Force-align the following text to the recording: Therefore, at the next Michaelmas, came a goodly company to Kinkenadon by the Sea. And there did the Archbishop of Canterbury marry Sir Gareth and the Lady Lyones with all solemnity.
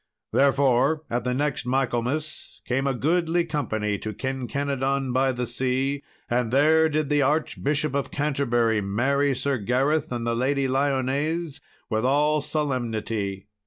Therefore, 0.33 1.03
at 1.11 1.25
the 1.25 1.33
next 1.35 1.63
Michaelmas, 1.63 2.59
came 2.65 2.87
a 2.87 2.93
goodly 2.95 3.45
company 3.45 3.99
to 3.99 4.13
Kinkenadon 4.15 5.13
by 5.13 5.31
the 5.31 5.45
Sea. 5.45 6.01
And 6.27 6.51
there 6.51 6.89
did 6.89 7.07
the 7.09 7.21
Archbishop 7.21 7.93
of 7.93 8.09
Canterbury 8.09 8.81
marry 8.81 9.35
Sir 9.35 9.59
Gareth 9.59 10.11
and 10.11 10.25
the 10.25 10.33
Lady 10.33 10.67
Lyones 10.67 11.61
with 11.87 12.03
all 12.03 12.41
solemnity. 12.41 13.45